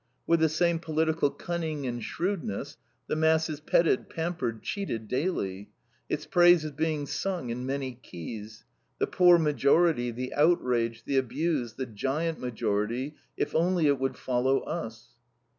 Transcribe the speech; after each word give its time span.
With 0.25 0.39
the 0.39 0.49
same 0.49 0.79
political 0.79 1.29
cunning 1.29 1.85
and 1.85 2.03
shrewdness 2.03 2.75
the 3.05 3.15
mass 3.15 3.51
is 3.51 3.59
petted, 3.59 4.09
pampered, 4.09 4.63
cheated 4.63 5.07
daily. 5.07 5.69
Its 6.09 6.25
praise 6.25 6.65
is 6.65 6.71
being 6.71 7.05
sung 7.05 7.51
in 7.51 7.67
many 7.67 7.99
keys: 8.01 8.65
the 8.97 9.05
poor 9.05 9.37
majority, 9.37 10.09
the 10.09 10.33
outraged, 10.33 11.05
the 11.05 11.17
abused, 11.17 11.77
the 11.77 11.85
giant 11.85 12.39
majority, 12.39 13.13
if 13.37 13.53
only 13.53 13.85
it 13.85 13.99
would 13.99 14.17
follow 14.17 14.61
us. 14.61 15.09